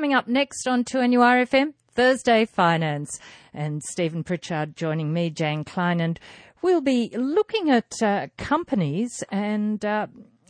[0.00, 3.20] coming up next on 2NURFM, Thursday Finance.
[3.52, 6.18] And Stephen Pritchard joining me, Jane Klein, and
[6.62, 10.06] we'll be looking at uh, companies and uh,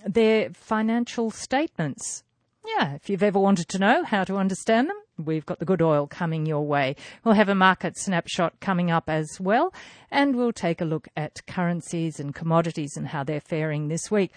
[0.06, 2.22] their financial statements.
[2.64, 5.82] Yeah, if you've ever wanted to know how to understand them, we've got the good
[5.82, 6.94] oil coming your way.
[7.24, 9.74] We'll have a market snapshot coming up as well,
[10.12, 14.30] and we'll take a look at currencies and commodities and how they're faring this week.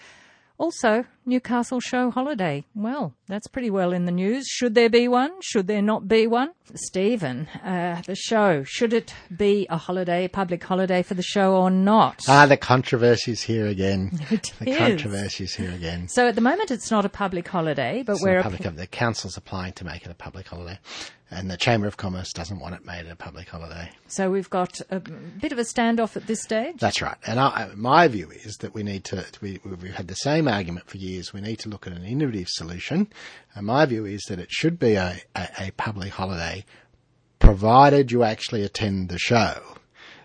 [0.58, 2.64] Also, Newcastle show holiday.
[2.74, 4.46] Well, that's pretty well in the news.
[4.46, 5.30] Should there be one?
[5.40, 6.50] Should there not be one?
[6.74, 11.54] Stephen, uh, the show, should it be a holiday, a public holiday for the show
[11.56, 12.22] or not?
[12.28, 14.10] Ah, the controversy's here again.
[14.30, 14.76] It the is.
[14.78, 16.08] controversy's here again.
[16.08, 19.36] So at the moment it's not a public holiday, but It's we're public, the council's
[19.36, 20.78] applying to make it a public holiday,
[21.30, 23.90] and the Chamber of Commerce doesn't want it made a public holiday.
[24.08, 26.76] so we've got a bit of a standoff at this stage.
[26.78, 27.16] That's right.
[27.26, 30.86] And I, my view is that we need to, we, we've had the same argument
[30.88, 31.13] for years.
[31.32, 33.08] We need to look at an innovative solution.
[33.54, 36.64] And my view is that it should be a, a, a public holiday
[37.38, 39.73] provided you actually attend the show.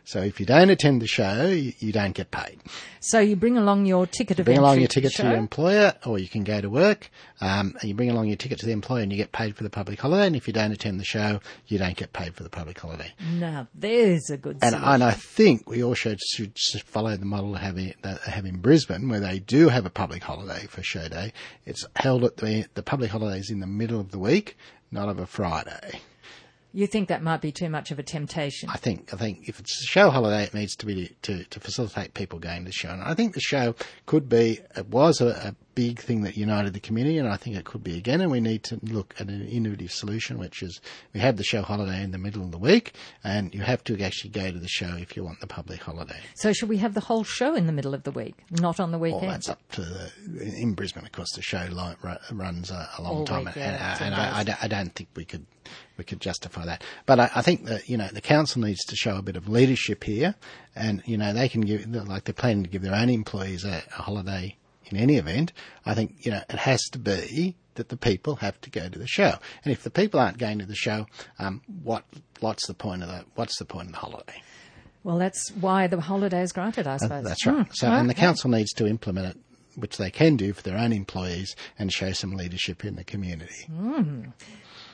[0.10, 2.60] So if you don't attend the show, you, you don't get paid.
[3.00, 5.94] So you bring along your ticket of Bring along your to ticket to your employer,
[6.04, 7.12] or you can go to work.
[7.42, 9.62] Um, and you bring along your ticket to the employer, and you get paid for
[9.62, 10.26] the public holiday.
[10.26, 13.14] And if you don't attend the show, you don't get paid for the public holiday.
[13.34, 17.78] Now there's a good And, and I think we also should follow the model have
[17.78, 21.08] in, that they have in Brisbane, where they do have a public holiday for show
[21.08, 21.34] day.
[21.68, 24.58] It's held at the the public holidays in the middle of the week,
[24.90, 26.02] not of a Friday.
[26.72, 28.70] You think that might be too much of a temptation?
[28.70, 31.60] I think I think if it's a show holiday, it needs to be to, to
[31.60, 32.90] facilitate people going to the show.
[32.90, 33.76] And I think the show
[34.06, 37.56] could be it was a, a big thing that united the community, and I think
[37.56, 38.20] it could be again.
[38.20, 40.82] And we need to look at an innovative solution, which is
[41.14, 43.98] we have the show holiday in the middle of the week, and you have to
[44.04, 46.20] actually go to the show if you want the public holiday.
[46.36, 48.92] So should we have the whole show in the middle of the week, not on
[48.92, 49.32] the Well, weekend?
[49.32, 50.12] that's up to the
[50.58, 51.06] in Brisbane.
[51.06, 54.00] Of course, the show li- runs a, a long All time, week, and, yeah, and,
[54.00, 55.46] ten I, I, don't, I don't think we could
[55.98, 56.84] we could justify that.
[57.06, 59.48] But I, I think that you know the council needs to show a bit of
[59.48, 60.36] leadership here,
[60.76, 63.82] and you know they can give like they're planning to give their own employees a,
[63.98, 64.58] a holiday
[64.92, 65.54] in any event.
[65.86, 69.00] I think you know it has to be that the people have to go to
[69.00, 71.06] the show, and if the people aren't going to the show,
[71.40, 72.04] um, what
[72.40, 74.42] what's the point of the what's the point of the holiday?
[75.04, 77.24] well, that's why the holiday is granted, I suppose.
[77.24, 77.66] That's right.
[77.66, 79.38] Hmm, So, and the council needs to implement it,
[79.76, 83.66] which they can do for their own employees and show some leadership in the community.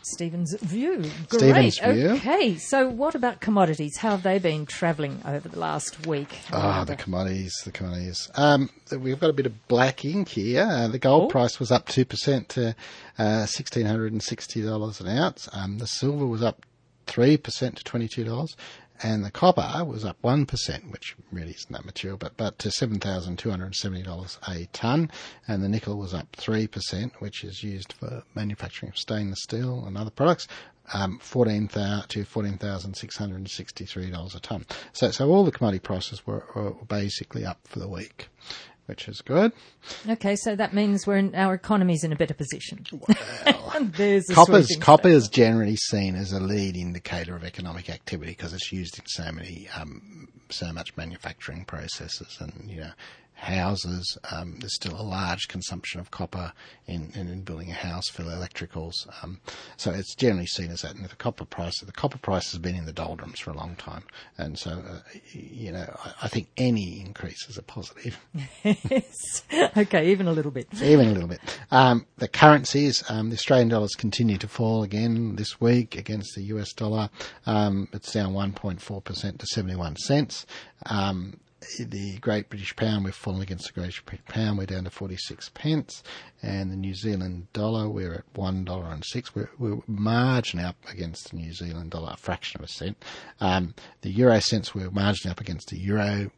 [0.06, 1.02] Stephen's view.
[1.30, 1.74] Great.
[1.74, 2.10] Stephen's view.
[2.12, 3.98] Okay, so what about commodities?
[3.98, 6.38] How have they been travelling over the last week?
[6.54, 8.30] Ah, the commodities, the commodities.
[8.36, 10.62] Um, we've got a bit of black ink here.
[10.70, 11.28] Uh, the gold Oh.
[11.28, 12.76] price was up 2% to
[13.18, 15.50] uh, $1,660 an ounce.
[15.54, 16.66] Um, the silver was up
[17.08, 18.56] 3% to $22.
[19.04, 24.38] And the copper was up 1%, which really isn't that material, but, but to $7,270
[24.48, 25.12] a tonne.
[25.48, 29.98] And the nickel was up 3%, which is used for manufacturing of stainless steel and
[29.98, 30.48] other products.
[30.94, 34.66] Um, 14,000 to $14,663 a tonne.
[34.94, 38.30] So, so all the commodity prices were, were basically up for the week,
[38.86, 39.52] which is good.
[40.08, 42.86] Okay, so that means we're in, our economy's in a better position.
[43.82, 48.54] There's a Copper's, copper is generally seen as a lead indicator of economic activity because
[48.54, 52.92] it's used in so many, um, so much manufacturing processes and, you know,
[53.36, 54.18] houses.
[54.32, 56.54] Um, there's still a large consumption of copper
[56.88, 59.08] in, in, in building a house for the electricals.
[59.24, 59.40] Um,
[59.78, 60.96] so it's generally seen as that.
[60.96, 63.76] And the copper price, the copper price has been in the doldrums for a long
[63.76, 64.04] time.
[64.38, 65.00] And so, uh,
[65.32, 68.20] you know, I, I think any increase is a positive.
[68.64, 69.44] Yes.
[69.78, 70.68] okay, even a little bit.
[70.82, 71.40] even a little bit.
[71.72, 76.44] Um, the currencies, um, the Australian dollars continue to fall again this week against the
[76.44, 77.10] US dollar.
[77.46, 80.46] Um, it's down 1.4% to 71 cents.
[80.86, 81.40] Um,
[81.80, 84.58] the Great British Pound, we've fallen against the Great British Pound.
[84.58, 86.04] We're down to 46 pence.
[86.42, 89.34] And the New Zealand dollar, we're at $1 and six.
[89.36, 93.04] We're, we're marginally up against the New Zealand dollar, a fraction of a cent.
[93.40, 96.32] Um, the Euro cents, we're marginally up against the Euro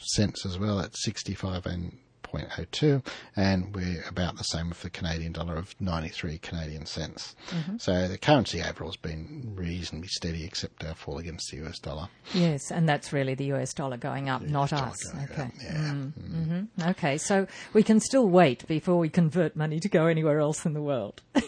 [0.00, 1.98] cents as well at 65 and
[2.34, 3.04] 0.02
[3.36, 7.34] and we're about the same with the Canadian dollar of 93 Canadian cents.
[7.78, 12.08] So the currency overall has been reasonably steady except our fall against the US dollar.
[12.32, 15.14] Yes, and that's really the US dollar going up, not us.
[15.30, 15.42] Okay.
[15.42, 15.92] up, yeah.
[15.92, 20.66] hmm Okay, so we can still wait before we convert money to go anywhere else
[20.66, 21.22] in the world.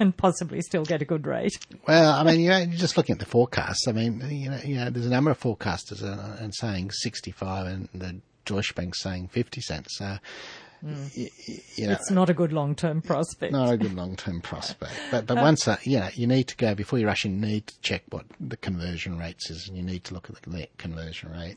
[0.00, 1.58] and possibly still get a good rate.
[1.86, 3.86] Well, I mean, you know, you're just looking at the forecasts.
[3.88, 7.66] I mean, you know, you know, there's a number of forecasters uh, and saying 65
[7.66, 9.98] and the Deutsche Bank saying 50 cents.
[9.98, 10.18] So,
[10.82, 13.52] y- y- you know, It's not a good long-term prospect.
[13.52, 14.92] not a good long term prospect.
[15.10, 17.34] But but once that you know, you need to go before you rush in.
[17.42, 20.36] You need to check what the conversion rates is, and you need to look at
[20.42, 21.56] the conversion rate.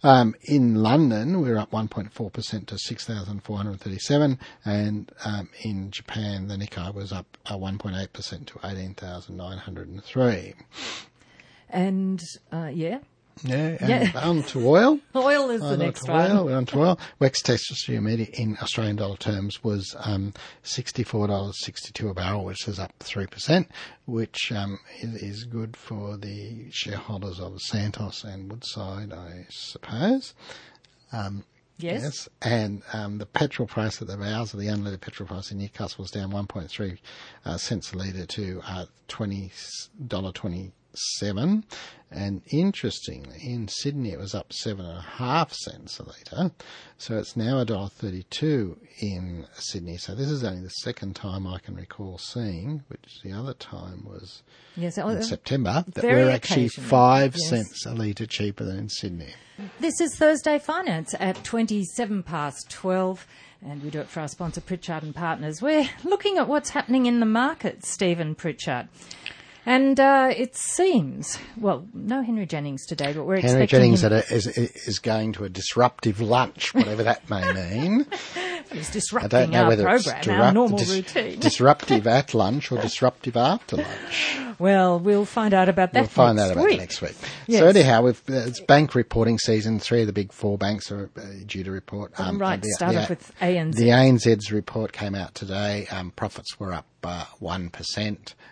[0.03, 7.13] Um, in London, we're up 1.4% to 6,437, and um, in Japan, the Nikkei was
[7.13, 10.55] up uh, 1.8% to 18,903.
[11.71, 12.23] And
[12.53, 13.01] uh, yeah,
[13.45, 14.13] Yeah, and Yeah.
[14.15, 14.99] on to oil.
[15.17, 16.31] oil is the next one.
[16.31, 16.45] oil.
[16.47, 16.99] We're on to oil.
[17.19, 20.33] West Texas Intermediate in Australian dollar terms was um,
[20.65, 23.67] $64.62 a barrel, which is up 3%,
[24.07, 30.35] which um, is, is good for the shareholders of Santos and Woodside, I suppose.
[31.81, 32.29] Yes.
[32.43, 36.03] And um, the petrol price at the bars of the unleaded petrol price in Newcastle
[36.03, 36.99] was down 1.3
[37.45, 38.87] uh, cents a litre to uh,
[40.95, 41.65] $20.27.
[42.11, 46.53] And interestingly, in Sydney it was up seven and a half cents a litre.
[46.97, 49.99] So it's now $1.32 in Sydney.
[49.99, 54.07] So this is only the second time I can recall seeing, which the other time
[54.07, 54.43] was
[54.75, 54.97] Yes.
[54.97, 57.49] in September, that we're actually five yes.
[57.51, 59.35] cents a litre cheaper than in Sydney.
[59.81, 63.27] This is Thursday Finance at 27 past 12,
[63.61, 65.61] and we do it for our sponsor, Pritchard and Partners.
[65.61, 68.89] We're looking at what's happening in the market, Stephen Pritchard.
[69.69, 74.15] And uh, it seems, well, no Henry Jennings today, but we're Henry expecting Jennings him.
[74.15, 78.07] at a, is, is going to a disruptive lunch, whatever that may mean.
[78.73, 81.39] He's I disrupting don't know our whether it's program, our normal dis- routine.
[81.41, 84.39] disruptive at lunch or disruptive after lunch.
[84.59, 86.79] well, we'll find out about that We'll find next out about week.
[86.79, 87.17] next week.
[87.47, 87.61] Yes.
[87.61, 89.81] So anyhow, we've, uh, it's bank reporting season.
[89.81, 92.19] Three of the big four banks are uh, due to report.
[92.19, 93.75] right, the, start the, with ANZ.
[93.75, 95.87] The ANZ's report came out today.
[95.91, 97.71] Um, profits were up uh, one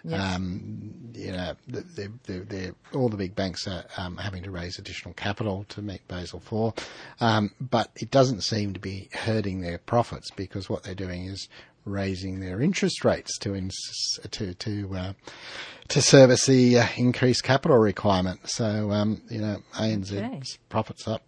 [0.04, 0.36] Yes.
[0.36, 4.78] Um, you know, they're, they're, they're, all the big banks are um, having to raise
[4.78, 6.84] additional capital to meet Basel IV,
[7.20, 11.48] um, but it doesn't seem to be hurting their profits because what they're doing is
[11.84, 15.12] raising their interest rates to ins- to to uh,
[15.88, 18.40] to service the uh, increased capital requirement.
[18.50, 20.42] So um, you know, ANZ's Okay.
[20.68, 21.22] profits up.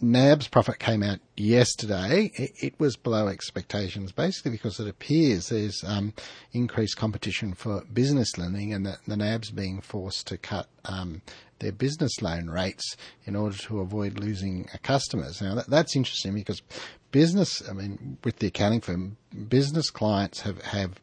[0.00, 2.30] NAB's profit came out yesterday.
[2.34, 6.14] It, it was below expectations, basically because it appears there's um,
[6.52, 11.22] increased competition for business lending, and that the NAB's being forced to cut um,
[11.58, 15.40] their business loan rates in order to avoid losing customers.
[15.40, 16.62] Now that, that's interesting because
[17.10, 19.16] business, I mean, with the accounting firm,
[19.48, 21.00] business clients have have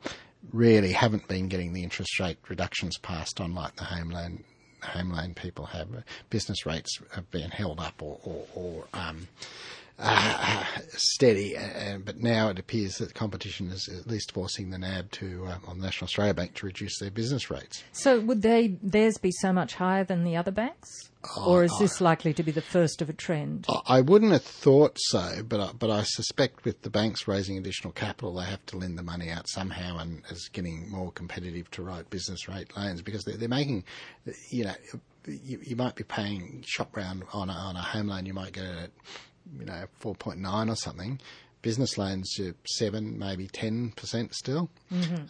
[0.51, 4.43] really haven't been getting the interest rate reductions passed on like the home loan
[4.85, 5.87] home loan people have.
[6.29, 9.27] Business rates have been held up or, or, or um,
[9.99, 15.11] uh, steady, uh, but now it appears that competition is at least forcing the NAB
[15.11, 17.83] to, uh, on the National Australia Bank, to reduce their business rates.
[17.91, 21.09] So would they theirs be so much higher than the other banks?
[21.45, 23.65] or is this likely to be the first of a trend?
[23.87, 27.91] I- wouldn't have thought so, but I, but I suspect with the banks raising additional
[27.91, 31.81] capital, they have to lend the money out somehow, and it's getting more competitive to
[31.81, 33.83] write business rate loans because they're, they're making,
[34.49, 34.75] you know,
[35.27, 38.53] you, you might be paying shop round on a, on a home loan, you might
[38.53, 38.91] get it at,
[39.59, 41.19] you know, four point nine or something.
[41.61, 44.69] Business loans are seven, maybe ten percent still.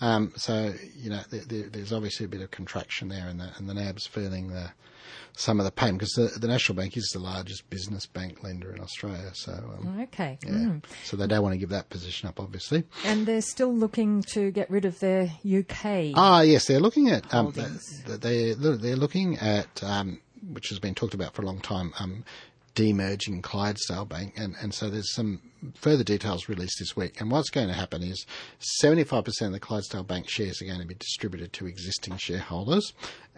[0.02, 3.52] Um, so you know, there, there, there's obviously a bit of contraction there, and the
[3.58, 4.72] and the NAB's feeling the
[5.38, 8.74] some of the pain because the, the National Bank is the largest business bank lender
[8.74, 9.32] in Australia.
[9.34, 10.38] So um, Okay.
[10.44, 10.84] yeah, Mm.
[11.06, 12.84] so they don't want to give that position up, obviously.
[13.06, 16.12] And they're still looking to get rid of their UK.
[16.16, 18.04] Ah, yes, they're looking at um, Holdings.
[18.06, 20.20] th- they they're looking at um,
[20.52, 21.94] which has been talked about for a long time.
[22.76, 25.42] Demerging Clydesdale Bank, and, and so there's some
[25.74, 27.20] further details released this week.
[27.20, 28.26] And what's going to happen is
[28.82, 32.94] 75% of the Clydesdale Bank shares are going to be distributed to existing shareholders,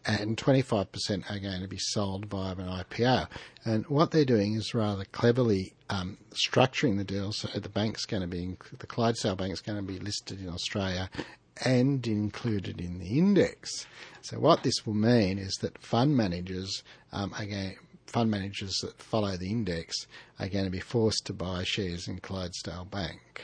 [0.05, 3.27] and 25% are going to be sold via an IPO.
[3.63, 8.21] And what they're doing is rather cleverly um, structuring the deal so the bank's going
[8.21, 11.09] to be the Clydesdale Bank is going to be listed in Australia
[11.63, 13.85] and included in the index.
[14.21, 17.75] So what this will mean is that fund managers um, are going
[18.07, 20.07] fund managers that follow the index
[20.39, 23.43] are going to be forced to buy shares in Clydesdale Bank.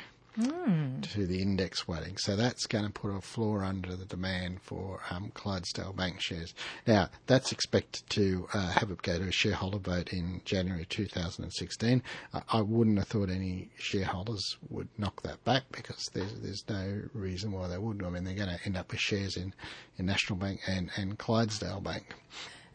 [1.03, 2.17] to the index weighting.
[2.17, 6.55] So that's going to put a floor under the demand for um, Clydesdale Bank shares.
[6.88, 12.01] Now, that's expected to uh, have it go to a shareholder vote in January 2016.
[12.34, 17.03] I, I wouldn't have thought any shareholders would knock that back because there's there's no
[17.13, 18.03] reason why they wouldn't.
[18.03, 19.53] I mean, they're going to end up with shares in,
[19.98, 22.15] in National Bank and, and Clydesdale Bank.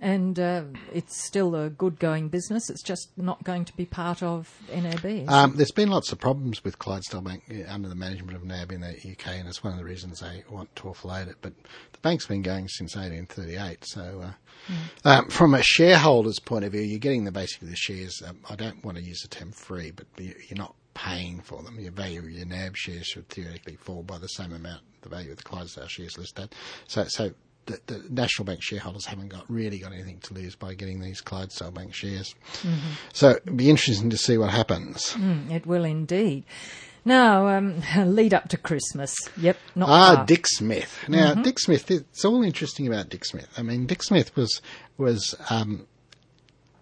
[0.01, 0.63] And uh,
[0.93, 2.71] it's still a good going business.
[2.71, 5.29] It's just not going to be part of NAB.
[5.29, 8.81] Um, there's been lots of problems with Clydesdale Bank under the management of NAB in
[8.81, 11.37] the UK, and it's one of the reasons they want to offload it.
[11.43, 11.53] But
[11.93, 14.33] the bank's been going since 1838, so uh,
[15.09, 18.23] um, from a shareholder's point of view, you're getting the basically the shares.
[18.27, 21.63] Um, I don't want to use the term free, but you- you're not paying for
[21.63, 21.79] them.
[21.81, 25.31] Your value of your NAB shares should theoretically fall by the same amount the value
[25.31, 26.55] of the Clydesdale shares listed.
[26.87, 27.33] So, so.
[27.69, 31.21] The, the National Bank shareholders haven't got really got anything to lose by getting these
[31.21, 32.35] Clydesdale Bank shares.
[33.13, 35.13] So it'll be interesting to see what happens.
[35.13, 36.45] Mm, it will indeed.
[37.05, 39.15] Now, um, lead up to Christmas.
[39.37, 40.25] Yep, not Ah, far.
[40.27, 40.99] Dick Smith.
[41.09, 41.91] Now, Dick Smith.
[41.91, 43.49] It's all interesting about Dick Smith.
[43.59, 44.61] I mean, Dick Smith was
[44.97, 45.87] was um,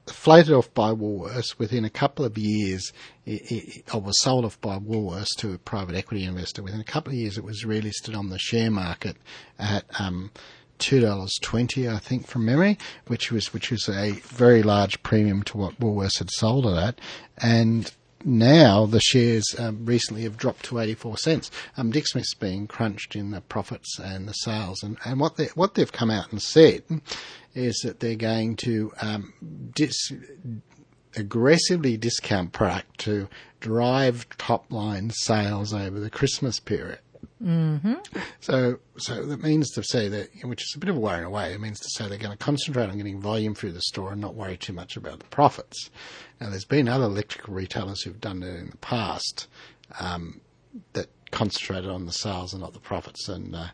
[0.07, 2.93] floated off by Woolworths within a couple of years.
[3.25, 6.63] It, it, or was sold off by Woolworths to a private equity investor.
[6.63, 9.17] Within a couple of years, it was relisted on the share market
[9.59, 9.85] at.
[10.01, 10.31] Um,
[10.79, 15.43] Two dollars twenty, I think, from memory, which was which was a very large premium
[15.45, 17.01] to what Woolworths had sold it at,
[17.39, 17.91] and
[18.25, 21.51] now the shares um, recently have dropped to 84 cents.
[21.77, 25.47] Um, Dick Smith's being crunched in the profits and the sales, and, and what they
[25.55, 26.83] what they've come out and said
[27.55, 29.33] is that they're going to um,
[29.75, 30.13] dis,
[31.17, 33.29] aggressively discount product to
[33.61, 36.99] drive top line sales over the Christmas period.
[37.43, 37.95] Mm-hmm.
[38.41, 41.25] So, so that means to say that, which is a bit of a worry in
[41.25, 43.83] a way, it means to say they're going to concentrate on getting volume through the
[43.83, 45.91] store and not worry too much about the profits.
[46.41, 49.49] Now, there's been other electrical retailers who've done it in the past
[50.01, 50.41] um,
[50.95, 53.69] that concentrated on the sales and not the profits, and uh,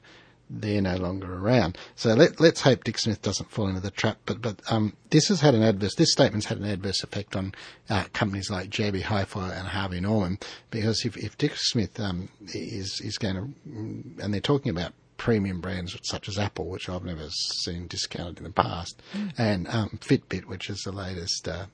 [0.53, 1.79] they're no longer around.
[1.97, 4.19] So let, let's hope Dick Smith doesn't fall into the trap.
[4.27, 5.95] But but um, this has had an adverse.
[5.95, 7.55] This statement's had an adverse effect on
[7.89, 10.39] uh, companies like JB Hi-Fi and Harvey Norman
[10.71, 15.61] because if, if Dick Smith um, is is going to, and they're talking about premium
[15.61, 19.01] brands such as Apple, which I've never seen discounted in the past,
[19.39, 21.67] and um, Fitbit, which is the latest uh,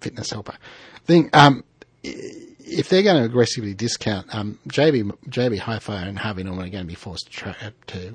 [0.00, 0.56] fitness helper
[1.04, 1.30] thing.
[1.32, 1.64] Um,
[2.02, 6.84] if they're going to aggressively discount, um, JB JB Hi-Fi and Harvey Norman are going
[6.84, 8.14] to be forced to, to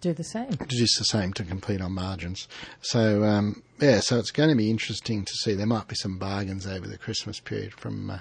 [0.00, 0.50] Do the same.
[0.52, 2.46] to do the same to compete on margins.
[2.80, 5.54] So um, yeah, so it's going to be interesting to see.
[5.54, 8.18] There might be some bargains over the Christmas period from uh,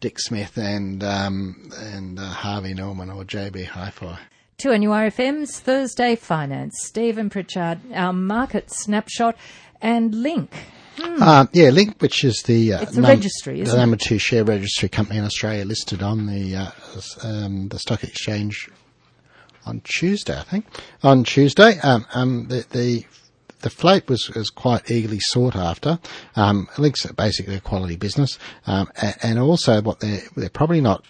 [0.00, 4.18] Dick Smith and um, and uh, Harvey Norman or JB Hi-Fi.
[4.58, 6.74] 2NURFM's Thursday Finance.
[6.82, 9.36] Stephen Pritchard, our market snapshot,
[9.80, 10.52] and Link.
[11.00, 13.80] Uh, yeah, Link, which is the uh, It's a registry, isn't the it?
[13.80, 16.70] number two share registry company in Australia, listed on the uh,
[17.22, 18.68] um, the stock exchange
[19.66, 20.66] on Tuesday, I think.
[21.02, 23.04] On Tuesday, um, um, the, the
[23.60, 25.98] the float was, was quite eagerly sought after.
[26.36, 31.04] Um, Link's basically a quality business, um, and, and also what they're they're probably not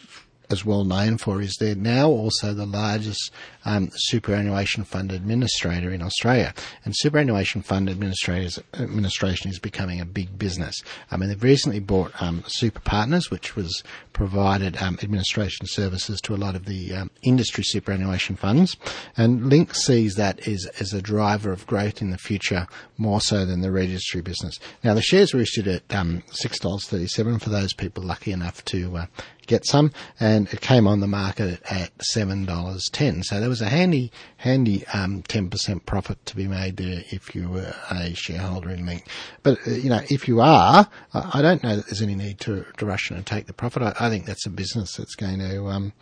[0.51, 3.31] as well known for is they're now also the largest
[3.69, 6.55] um, superannuation fund administrator in Australia.
[6.85, 10.83] And superannuation fund administrators administration is becoming a big business.
[11.11, 13.85] I mean, they've recently bought um, Super Partners, which was
[14.15, 18.77] provided um, administration services to a lot of the um, industry superannuation funds.
[19.19, 23.45] And Link sees that as, as a driver of growth in the future more so
[23.45, 24.59] than the registry business.
[24.83, 29.07] Now, the shares were issued at um, $6.37 for those people lucky enough to uh,
[29.49, 33.25] get some, and it came on the market at seven dollars ten.
[33.25, 37.35] So there was a handy, handy um, ten percent profit to be made there if
[37.35, 39.07] you were a shareholder in Link.
[39.43, 42.41] But uh, you know, if you are, I, I don't know that there's any need
[42.41, 43.83] to, to rush in and take the profit.
[43.83, 45.93] I, I think that's a business that's going to um,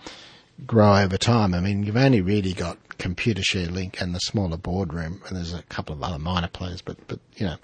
[0.66, 1.54] grow over time.
[1.54, 5.62] I mean, you've only really got Computershare Link and the smaller boardroom, and there's a
[5.64, 7.56] couple of other minor players, but but you know.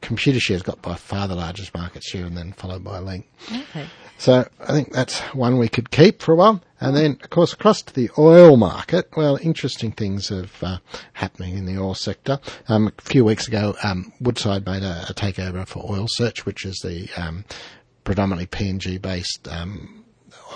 [0.00, 3.28] Computershare's got by far the largest market share, and then followed by Link.
[3.50, 3.86] Okay.
[4.18, 6.62] So I think that's one we could keep for a while.
[6.80, 10.78] And then, of course, across to the oil market, well, interesting things are uh,
[11.14, 12.38] happening in the oil sector.
[12.68, 16.64] Um, a few weeks ago, um, Woodside made a, a takeover for Oil Search, which
[16.64, 17.44] is the um,
[18.04, 20.04] predominantly PNG based um,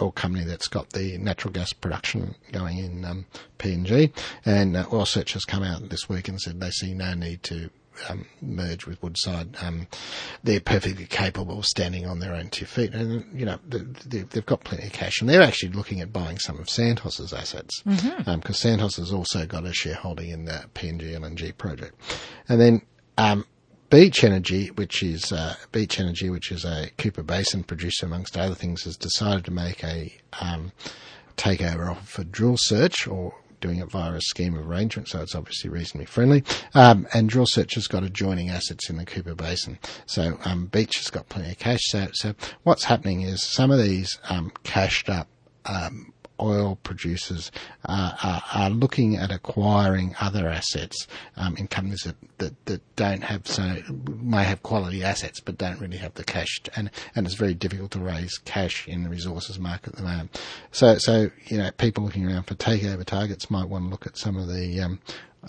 [0.00, 3.26] oil company that's got the natural gas production going in um,
[3.58, 4.12] PNG.
[4.44, 7.42] And uh, Oil Search has come out this week and said they see no need
[7.44, 7.70] to
[8.08, 9.56] um, merge with Woodside.
[9.62, 9.86] Um,
[10.42, 14.46] they're perfectly capable of standing on their own two feet, and you know they, they've
[14.46, 17.82] got plenty of cash, and they're actually looking at buying some of Santos's assets
[18.26, 21.94] because Santos has also got a shareholding in the PNG LNG project,
[22.48, 22.82] and then.
[23.16, 23.44] Um,
[23.90, 28.54] Beach Energy, which is uh, Beach Energy, which is a Cooper Basin producer, amongst other
[28.54, 30.72] things, has decided to make a um,
[31.38, 35.70] takeover offer for Drillsearch or doing it via a scheme of arrangement, so it's obviously
[35.70, 36.44] reasonably friendly.
[36.74, 39.78] Um, and Drillsearch has got adjoining assets in the Cooper Basin.
[40.06, 41.80] So um, Beach has got plenty of cash.
[41.84, 45.28] So, so what's happening is some of these um, cashed up
[45.66, 47.50] um, oil producers
[47.84, 53.22] uh, are, are, looking at acquiring other assets um, in companies that, that, that, don't
[53.22, 53.76] have so
[54.20, 57.92] may have quality assets but don't really have the cash and and it's very difficult
[57.92, 60.40] to raise cash in the resources market at the moment.
[60.72, 64.16] So so you know people looking around for takeover targets might want to look at
[64.16, 65.00] some of the um,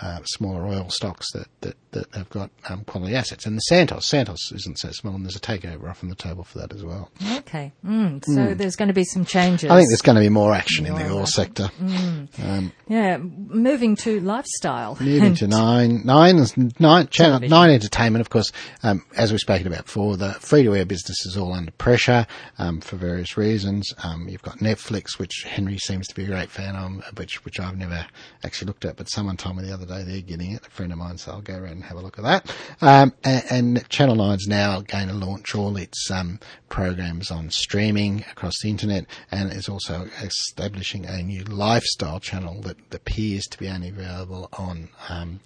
[0.02, 3.46] uh, smaller oil stocks that, that, that have got um, quality assets.
[3.46, 6.44] And the Santos, Santos isn't so small, and there's a takeover off on the table
[6.44, 7.10] for that as well.
[7.38, 8.58] Okay, mm, so mm.
[8.58, 9.70] there's going to be some changes.
[9.70, 11.72] I think there's going to be more action in the oil sector.
[11.82, 12.40] Mm.
[12.44, 14.98] Um, yeah, moving to lifestyle.
[15.00, 18.22] Moving to nine, nine is nine channel, nine entertainment.
[18.22, 18.52] Of course,
[18.84, 22.28] um, as we've spoken about before, the free to air business is all under pressure
[22.58, 23.92] um, for various reasons.
[24.04, 27.60] Um, you've got Netflix, which Henry seems to be a great fan of, which which
[27.60, 28.06] I've never
[28.44, 30.66] actually looked at, but someone told me the other day they're getting it.
[30.66, 32.56] A friend of mine, so I'll go around and have a look at that.
[32.82, 38.26] Um, and, and, Channel 9's now going to launch all its um, programs on streaming
[38.32, 43.68] across the internet and is also establishing a new lifestyle channel that appears to be
[43.68, 45.40] only available on um,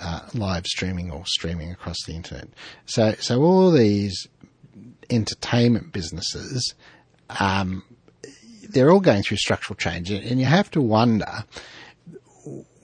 [0.00, 2.48] uh, live streaming or streaming across the internet.
[2.86, 4.26] So, so all these
[5.10, 6.74] entertainment businesses,
[7.38, 7.84] um,
[8.68, 11.44] they're all going through structural change, and you have to wonder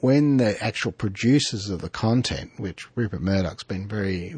[0.07, 4.33] when the actual producers of the content, which Rupert Murdoch's been very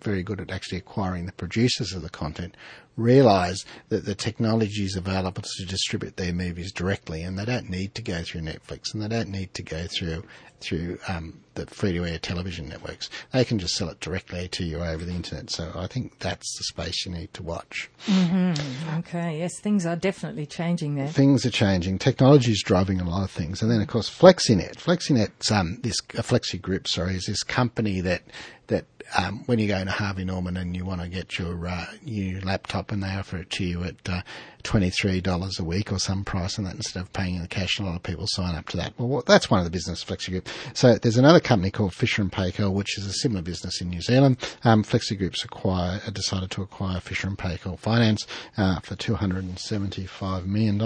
[0.00, 2.56] very good at actually acquiring the producers of the content,
[2.96, 7.94] realise that the technology is available to distribute their movies directly, and they don't need
[7.94, 10.24] to go through Netflix, and they don't need to go through
[10.62, 13.10] through um, the free-to-air television networks.
[13.32, 15.50] They can just sell it directly to you over the internet.
[15.50, 17.90] So I think that's the space you need to watch.
[18.06, 18.98] Mm-hmm.
[19.00, 21.08] Okay, yes, things are definitely changing there.
[21.08, 21.98] Things are changing.
[21.98, 24.76] Technology is driving a lot of things, and then of course FlexiNet.
[24.76, 28.22] FlexiNet's um, this uh, Flexi Group, sorry, is this company that
[28.68, 31.86] that um, when you go to Harvey Norman and you want to get your uh,
[32.04, 34.22] new laptop and they offer it to you at uh,
[34.64, 37.96] $23 a week or some price and that instead of paying in cash, a lot
[37.96, 38.92] of people sign up to that.
[38.98, 40.48] Well, that's one of the business Flexi Group.
[40.74, 44.02] So there's another company called Fisher and Paykel, which is a similar business in New
[44.02, 44.38] Zealand.
[44.64, 50.80] Um, Flexi Group's acquire, decided to acquire Fisher and Paykel Finance uh, for $275 million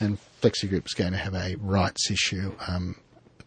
[0.00, 2.96] and Flexi Group's going to have a rights issue um,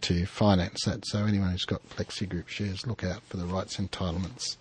[0.01, 1.05] to finance that.
[1.05, 4.57] So anyone who's got Flexi Group shares, look out for the rights entitlements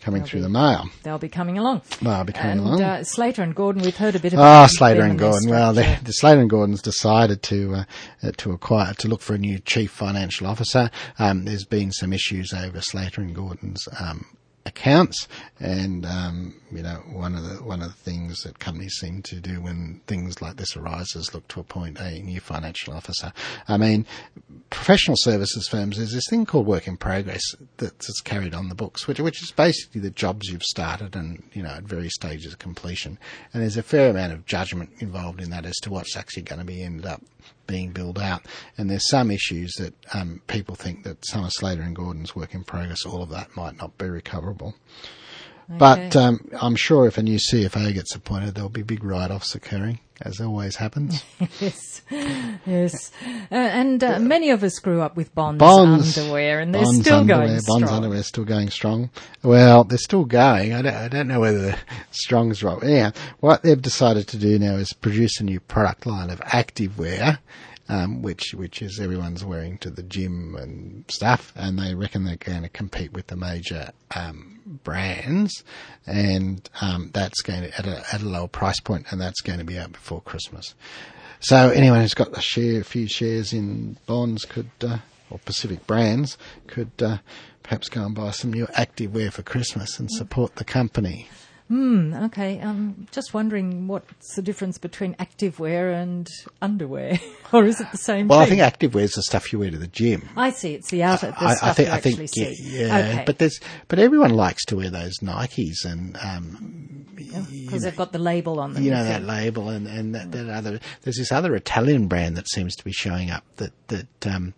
[0.00, 0.88] coming they'll through be, the mail.
[1.02, 1.82] They'll be coming along.
[2.00, 2.82] They'll be coming and, along.
[2.82, 4.44] Uh, Slater and Gordon, we've heard a bit about.
[4.44, 5.48] Ah, Slater and Gordon.
[5.50, 7.84] Well, the, the, Slater and Gordon's decided to
[8.22, 10.90] uh, to acquire to look for a new chief financial officer.
[11.18, 14.26] Um, there's been some issues over Slater and Gordon's um,
[14.66, 15.28] accounts.
[15.58, 19.36] And um, you know, one of the one of the things that companies seem to
[19.36, 23.32] do when things like this arises, look to appoint a new financial officer.
[23.68, 24.06] I mean,
[24.70, 27.42] professional services firms, there's this thing called work in progress
[27.76, 31.62] that's carried on the books, which which is basically the jobs you've started and you
[31.62, 33.18] know at various stages of completion.
[33.52, 36.60] And there's a fair amount of judgment involved in that as to what's actually going
[36.60, 37.22] to be ended up
[37.66, 38.46] being built out.
[38.76, 42.64] And there's some issues that um, people think that Summer Slater and Gordon's work in
[42.64, 44.74] progress, all of that might not be recoverable.
[45.72, 45.78] Okay.
[45.78, 50.00] But um, I'm sure if a new CFA gets appointed, there'll be big write-offs occurring,
[50.20, 51.24] as always happens.
[51.60, 52.02] yes,
[52.66, 53.10] yes.
[53.50, 57.20] Uh, and uh, many of us grew up with Bonds, bonds underwear, and they're still
[57.20, 57.80] underwear, going strong.
[57.80, 59.10] Bonds underwear still going strong.
[59.42, 60.74] Well, they're still going.
[60.74, 61.74] I don't, I don't know whether
[62.10, 62.78] strong is right.
[62.82, 67.38] Yeah, what they've decided to do now is produce a new product line of activewear
[67.92, 72.36] um, which which is everyone's wearing to the gym and stuff, and they reckon they're
[72.36, 75.62] going to compete with the major um, brands,
[76.06, 79.58] and um, that's going to at a, at a lower price point, and that's going
[79.58, 80.74] to be out before Christmas.
[81.40, 85.86] So anyone who's got a share, a few shares in bonds could, uh, or Pacific
[85.86, 87.18] brands, could uh,
[87.62, 91.28] perhaps go and buy some new active wear for Christmas and support the company.
[91.72, 92.60] Hmm, okay.
[92.60, 96.28] Um, just wondering what's the difference between activewear and
[96.60, 97.18] underwear,
[97.54, 98.28] or is it the same?
[98.28, 98.60] Well, thing?
[98.60, 100.28] I think activewear is the stuff you wear to the gym.
[100.36, 100.74] I see.
[100.74, 102.30] It's the outer the I, stuff I think, you I think.
[102.36, 102.96] Yeah, yeah.
[102.98, 103.22] Okay.
[103.24, 103.58] but there's
[103.88, 108.74] but everyone likes to wear those Nikes and um, because they've got the label on
[108.74, 108.82] them.
[108.82, 110.80] You know that label and and that, that, other.
[111.02, 114.54] There's this other Italian brand that seems to be showing up that that um,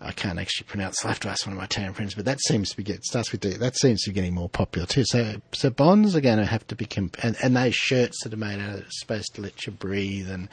[0.00, 1.04] I can't actually pronounce.
[1.04, 3.04] I'll have to ask one of my Italian friends, but that seems to be get
[3.04, 3.54] starts with D.
[3.54, 5.04] That seems to be getting more popular too.
[5.04, 8.32] So so bonds are going to have to be comp- and, and those shirts that
[8.32, 10.48] are made out of supposed to let you breathe and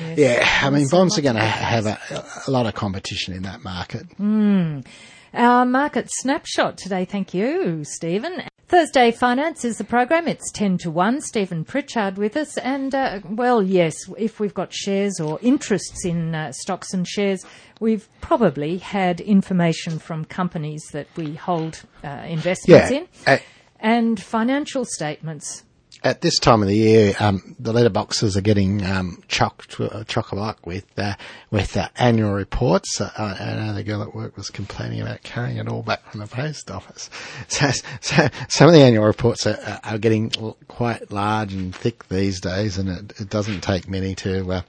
[0.00, 0.18] yes.
[0.18, 0.66] yeah.
[0.66, 1.98] I mean bonds are going to have a,
[2.46, 4.08] a, lot of competition in that market.
[4.18, 4.86] Mm.
[5.34, 7.04] Our market snapshot today.
[7.04, 8.42] Thank you, Stephen.
[8.68, 10.26] Thursday Finance is the program.
[10.26, 11.20] It's 10 to 1.
[11.20, 12.58] Stephen Pritchard with us.
[12.58, 17.44] And, uh, well, yes, if we've got shares or interests in uh, stocks and shares,
[17.78, 22.98] we've probably had information from companies that we hold uh, investments Yeah.
[23.34, 23.40] in
[23.80, 25.62] and financial statements.
[26.04, 30.64] at this time of the year, um, the letterboxes are getting um, chocked, uh, chock-a-block
[30.66, 31.14] with uh,
[31.50, 33.00] with uh, annual reports.
[33.00, 36.08] Uh, I I know the girl at work was complaining about carrying it all back
[36.10, 37.10] from the post office.
[37.48, 40.30] So, so some of the annual reports are, are- are getting
[40.68, 44.62] quite large and thick these days, and it, it doesn't take many to.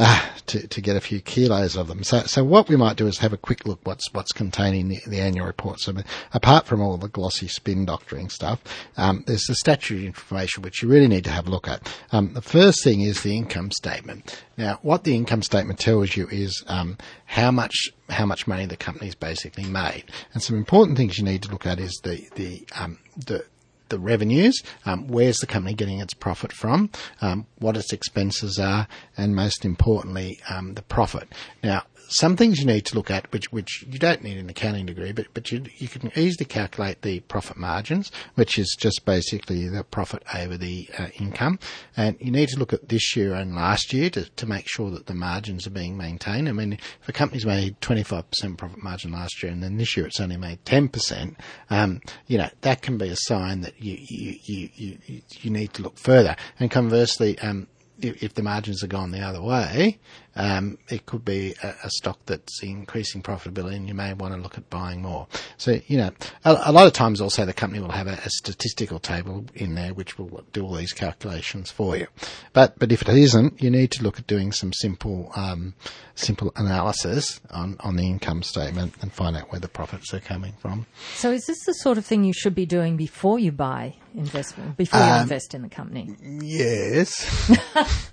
[0.00, 2.04] Uh, to, to get a few kilos of them.
[2.04, 4.88] So, so what we might do is have a quick look what's what's contained in
[4.88, 5.80] the, the annual report.
[5.80, 5.92] So,
[6.32, 8.62] apart from all the glossy spin doctoring stuff,
[8.96, 11.92] um, there's the statutory information which you really need to have a look at.
[12.12, 14.40] Um, the first thing is the income statement.
[14.56, 17.74] Now, what the income statement tells you is um, how much
[18.08, 21.66] how much money the company's basically made, and some important things you need to look
[21.66, 23.44] at is the the um, the
[23.88, 28.86] the revenues, um, where's the company getting its profit from, um, what its expenses are,
[29.16, 31.28] and most importantly, um, the profit.
[31.62, 34.86] Now, some things you need to look at, which which you don't need an accounting
[34.86, 39.68] degree, but but you you can easily calculate the profit margins, which is just basically
[39.68, 41.58] the profit over the uh, income,
[41.96, 44.90] and you need to look at this year and last year to, to make sure
[44.90, 46.48] that the margins are being maintained.
[46.48, 49.76] I mean, if a company's made twenty five percent profit margin last year, and then
[49.76, 51.36] this year it's only made ten percent,
[51.70, 55.72] um, you know that can be a sign that you you you you, you- need
[55.72, 56.36] to look further.
[56.60, 57.68] And conversely, um,
[58.00, 59.98] if, if the margins are gone the other way,
[60.38, 64.40] um, it could be a, a stock that's increasing profitability, and you may want to
[64.40, 65.26] look at buying more.
[65.56, 66.12] So, you know,
[66.44, 69.74] a, a lot of times also the company will have a, a statistical table in
[69.74, 72.06] there which will do all these calculations for you.
[72.52, 75.74] But but if it isn't, you need to look at doing some simple um,
[76.14, 80.52] simple analysis on, on the income statement and find out where the profits are coming
[80.60, 80.86] from.
[81.16, 84.76] So is this the sort of thing you should be doing before you buy investment,
[84.76, 86.14] before Um, you invest in the company?
[86.22, 87.52] Yes.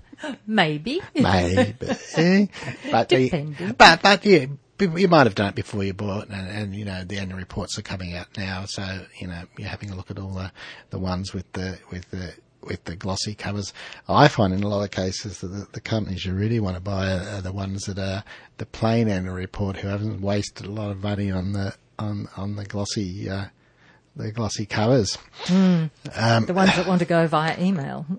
[0.46, 1.00] Maybe.
[1.14, 1.74] Maybe.
[2.90, 3.30] but, the-
[3.76, 4.46] but, but yeah,
[4.80, 7.78] you might have done it before you bought and, and, you know, the annual reports
[7.78, 8.64] are coming out now.
[8.66, 10.52] So, you know, you're having a look at all the,
[10.90, 13.72] the ones with the, with the, with the glossy covers.
[14.08, 16.80] I find in a lot of cases that the, the companies you really want to
[16.82, 18.24] buy are, are the ones that are
[18.58, 22.56] the plain annual report who haven't wasted a lot of money on the, on, on
[22.56, 23.46] the glossy, uh,
[24.16, 25.16] the glossy covers.
[26.46, 28.04] the ones that want to go via email.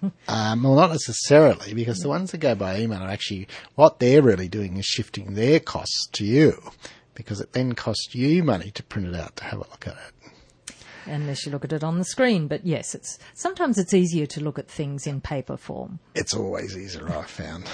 [0.28, 4.22] Um, well, not necessarily, because the ones that go by email are actually what they're
[4.22, 6.70] really doing is shifting their costs to you,
[7.14, 9.94] because it then costs you money to print it out to have a look at
[9.94, 10.74] it.
[11.06, 12.46] unless you look at it on the screen.
[12.46, 15.98] But yes, it's sometimes it's easier to look at things in paper form.
[16.14, 17.64] It's always easier, I've found.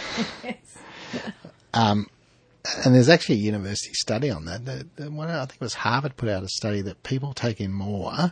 [1.74, 2.06] Um,
[2.84, 4.64] and there's actually a university study on that.
[4.64, 7.60] The, the one, I think it was Harvard put out a study that people take
[7.60, 8.30] in more,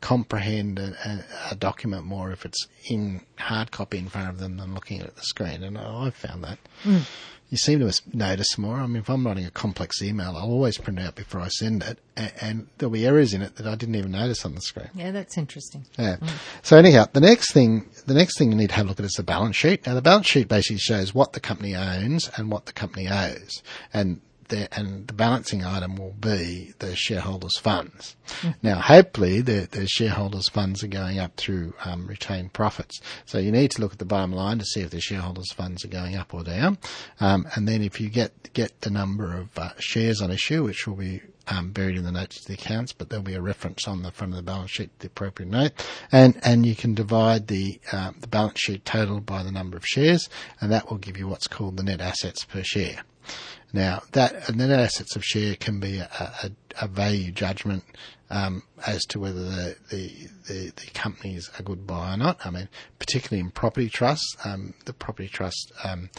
[0.00, 4.74] comprehend a, a, document more if it's in hard copy in front of them than
[4.74, 5.62] looking at the screen.
[5.62, 6.58] And I've found that.
[6.82, 6.98] Hmm.
[7.50, 8.78] You seem to notice more.
[8.78, 11.48] I mean, if I'm writing a complex email, I'll always print it out before I
[11.48, 14.54] send it, and, and there'll be errors in it that I didn't even notice on
[14.54, 14.88] the screen.
[14.94, 15.84] Yeah, that's interesting.
[15.98, 16.16] Yeah.
[16.16, 16.26] Hmm.
[16.62, 19.04] So anyhow, the next thing, the next thing you need to have a look at
[19.04, 19.86] is the balance sheet.
[19.86, 23.62] Now the balance sheet basically shows what the company owns and what the company owes,
[23.92, 24.20] and
[24.52, 28.16] and the balancing item will be the shareholders' funds.
[28.62, 33.00] Now, hopefully, the, the shareholders' funds are going up through um, retained profits.
[33.24, 35.84] So you need to look at the bottom line to see if the shareholders' funds
[35.84, 36.78] are going up or down,
[37.20, 40.86] um, and then if you get get the number of uh, shares on issue, which
[40.86, 43.86] will be um, buried in the notes to the accounts, but there'll be a reference
[43.86, 45.72] on the front of the balance sheet, the appropriate note,
[46.12, 49.86] and and you can divide the um, the balance sheet total by the number of
[49.86, 50.28] shares,
[50.60, 53.02] and that will give you what's called the net assets per share.
[53.72, 56.50] Now that net assets of share can be a, a,
[56.82, 57.84] a value judgment
[58.30, 60.12] um, as to whether the, the,
[60.48, 62.44] the, the company is a good buy or not.
[62.44, 66.10] I mean, particularly in property trusts, um, the property trust um,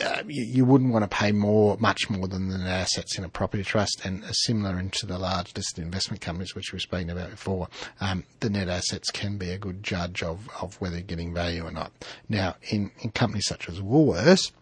[0.00, 3.64] uh, you, wouldn't want to pay more, much more than the assets in a property
[3.64, 7.68] trust, and similar into the large listed investment companies, which we've spoken about before.
[8.00, 11.64] Um, the net assets can be a good judge of, of whether you're getting value
[11.64, 11.92] or not.
[12.28, 14.52] Now, in, in companies such as Woolworths,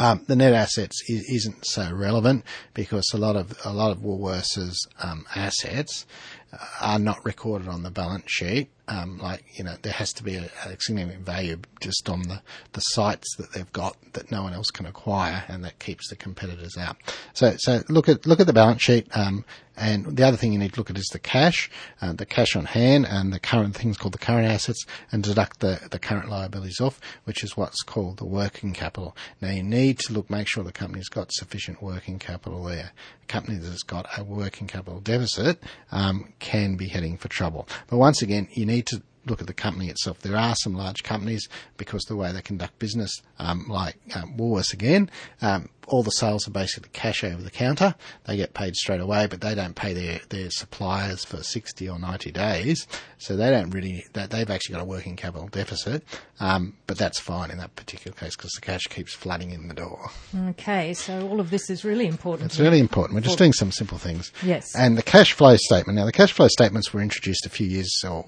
[0.00, 3.98] um, the net assets is, isn't so relevant because a lot of a lot of
[3.98, 6.06] Woolworths' um, assets
[6.52, 8.70] uh, are not recorded on the balance sheet.
[8.90, 12.42] Um, like you know, there has to be a, a significant value just on the,
[12.72, 16.16] the sites that they've got that no one else can acquire, and that keeps the
[16.16, 16.96] competitors out.
[17.32, 19.44] So so look at look at the balance sheet um,
[19.80, 21.70] and the other thing you need to look at is the cash,
[22.02, 25.60] uh, the cash on hand, and the current things called the current assets, and deduct
[25.60, 29.16] the, the current liabilities off, which is what's called the working capital.
[29.40, 32.92] Now you need to look, make sure the company's got sufficient working capital there.
[33.22, 37.66] A company that's got a working capital deficit um, can be heading for trouble.
[37.88, 40.20] But once again, you need to look at the company itself.
[40.20, 44.72] There are some large companies because the way they conduct business, um, like um, Woolworths
[44.72, 45.10] again,
[45.42, 47.94] um, all the sales are basically cash over the counter.
[48.24, 51.98] They get paid straight away, but they don't pay their, their suppliers for 60 or
[51.98, 52.86] 90 days.
[53.18, 56.04] So they don't really, they've actually got a working capital deficit.
[56.38, 59.74] Um, but that's fine in that particular case because the cash keeps flooding in the
[59.74, 60.10] door.
[60.50, 62.52] Okay, so all of this is really important.
[62.52, 63.14] It's really important.
[63.16, 64.32] We're just doing some simple things.
[64.42, 64.74] Yes.
[64.76, 65.98] And the cash flow statement.
[65.98, 68.24] Now, the cash flow statements were introduced a few years or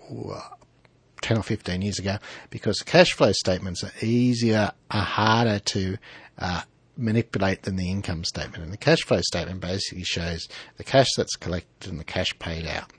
[1.22, 2.18] 10 or 15 years ago
[2.50, 5.96] because cash flow statements are easier, are harder to
[6.38, 6.62] uh,
[6.96, 8.62] manipulate than the income statement.
[8.62, 12.66] And the cash flow statement basically shows the cash that's collected and the cash paid
[12.66, 12.92] out,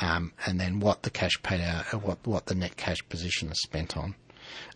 [0.00, 3.60] um, and then what the cash paid out, what what the net cash position is
[3.62, 4.14] spent on.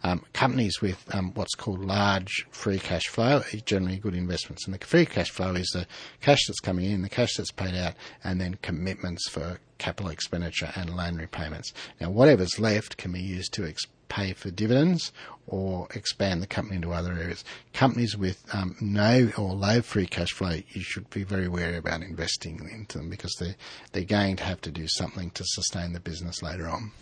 [0.03, 4.67] Um, companies with um, what's called large free cash flow are generally good investments.
[4.67, 5.87] And the free cash flow is the
[6.21, 10.73] cash that's coming in, the cash that's paid out, and then commitments for capital expenditure
[10.77, 11.73] and loan repayments.
[12.01, 13.65] Now, whatever's left can be used to
[14.13, 15.11] pay for dividends
[15.47, 17.45] or expand the company into other areas.
[17.73, 22.03] Companies with um, no or low free cash flow, you should be very wary about
[22.03, 23.57] investing into them because they're,
[23.93, 26.93] they're going to have to do something to sustain the business later on.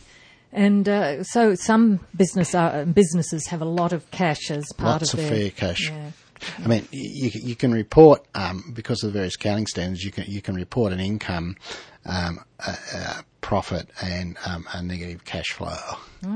[0.52, 5.14] And uh, so some business uh, businesses have a lot of cash as part Lots
[5.14, 5.90] of, of their fair cash.
[5.90, 6.10] Yeah.
[6.58, 10.02] I mean, you, you can report um, because of the various accounting standards.
[10.02, 11.56] You can you can report an income,
[12.04, 15.76] um, a, a profit, and um, a negative cash flow.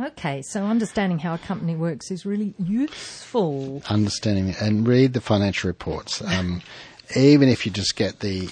[0.07, 3.83] Okay, so understanding how a company works is really useful.
[3.89, 6.23] Understanding and read the financial reports.
[6.23, 6.63] Um,
[7.17, 8.51] even if you just get the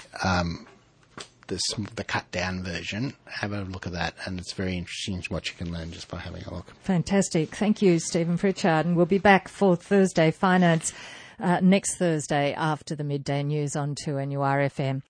[1.53, 5.49] the, the cut down version, have a look at that, and it's very interesting what
[5.49, 6.67] you can learn just by having a look.
[6.83, 7.55] Fantastic.
[7.55, 8.87] Thank you, Stephen Pritchard.
[8.87, 10.93] And we'll be back for Thursday Finance
[11.41, 15.01] uh, next Thursday after the midday news on 2NURFM.